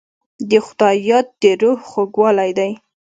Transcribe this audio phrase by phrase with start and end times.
[0.49, 2.71] د خدای یاد د روح خوږوالی دی.